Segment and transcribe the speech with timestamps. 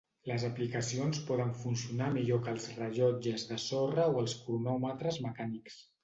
[0.29, 5.77] Les aplicacions poden funcionar millor que els rellotges de sorra o els cronòmetres mecànics.